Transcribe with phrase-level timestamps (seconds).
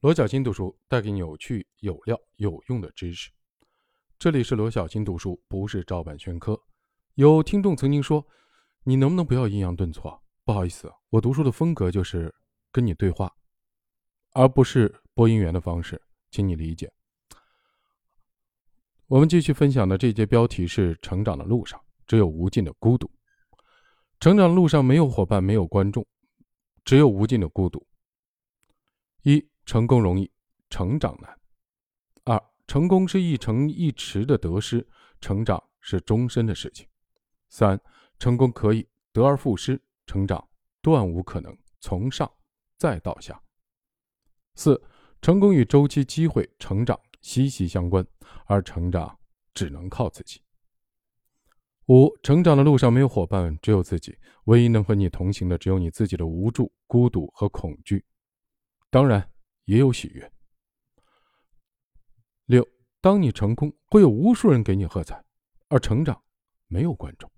[0.00, 3.30] 罗小新读书带给你有趣、有料、有用的知识。
[4.18, 6.58] 这里是罗小新读书，不是照本宣科。
[7.16, 8.26] 有听众曾经说
[8.82, 12.34] ：“你能不能不要抑扬顿挫？”不好意思，我读书的风格就是
[12.72, 13.30] 跟你对话，
[14.30, 16.90] 而不是播音员的方式，请你理解。
[19.06, 23.10] 我们继续分享的这节标题是：成长的路上只有无尽的孤独。
[24.18, 26.06] 成长路上没有伙伴，没有观众，
[26.86, 27.86] 只有无尽的孤独。
[29.24, 30.28] 一成功容易，
[30.68, 31.38] 成长难。
[32.24, 34.84] 二，成功是一成一池的得失，
[35.20, 36.84] 成长是终身的事情。
[37.48, 37.80] 三，
[38.18, 40.44] 成功可以得而复失，成长
[40.82, 42.28] 断无可能从上
[42.78, 43.40] 再到下。
[44.56, 44.82] 四，
[45.22, 48.04] 成功与周期、机会、成长息息相关，
[48.46, 49.16] 而成长
[49.54, 50.42] 只能靠自己。
[51.86, 54.18] 五，成长的路上没有伙伴，只有自己。
[54.46, 58.04] 唯一能和你同行的，只有你自己的无助、孤独和恐惧。
[58.90, 59.30] 当然。
[59.70, 60.32] 也有喜悦。
[62.46, 62.66] 六，
[63.00, 65.14] 当你成功，会有无数人给你喝彩；
[65.68, 66.20] 而成长，
[66.66, 67.30] 没有观众，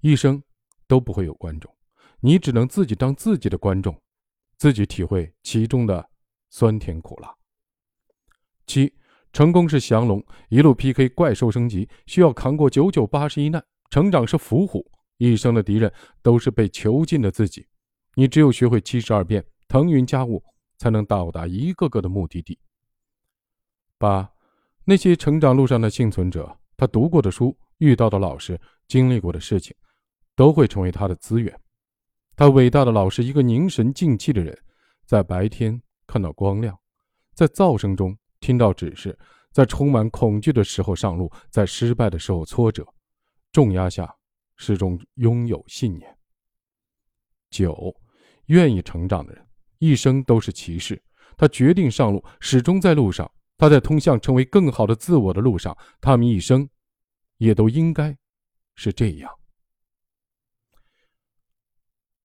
[0.00, 0.42] 一生
[0.86, 1.70] 都不会有观众，
[2.20, 4.00] 你只能自己当自己的观众，
[4.56, 6.08] 自己体会其中的
[6.48, 7.30] 酸甜苦辣。
[8.66, 8.90] 七，
[9.30, 17.66] 成功是降龙，一路 PK 怪兽升级，需要扛过九九八十一难；成长是伏虎，一生的敌人都是被囚禁的自己，
[18.14, 20.42] 你只有学会七十二变，腾云驾雾。
[20.84, 22.58] 才能到达一个个的目的地。
[23.96, 24.30] 八，
[24.84, 29.74] 那些成长路上的幸存者，他读过的书、遇到的老师、经历过的事情，
[30.36, 31.58] 都会成为他的资源。
[32.36, 34.54] 他伟大的老师，一个凝神静气的人，
[35.06, 36.78] 在白天看到光亮，
[37.32, 39.18] 在噪声中听到指示，
[39.52, 42.86] 在充满恐惧的时候上路，在失败的时候挫折，
[43.52, 44.14] 重压下
[44.58, 46.14] 始终拥有信念。
[47.48, 47.96] 九，
[48.48, 49.42] 愿意成长的人。
[49.78, 51.02] 一生都是骑士，
[51.36, 53.30] 他决定上路，始终在路上。
[53.56, 56.68] 他在通向成为更好的自我的路上，他们一生
[57.36, 58.16] 也都应该
[58.74, 59.30] 是这样。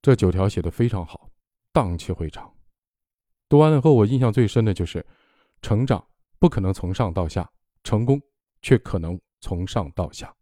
[0.00, 1.28] 这九条写的非常好，
[1.72, 2.54] 荡气回肠。
[3.48, 5.04] 读完了后，我印象最深的就是：
[5.60, 6.06] 成长
[6.38, 7.50] 不可能从上到下，
[7.82, 8.20] 成功
[8.62, 10.32] 却可能从上到下。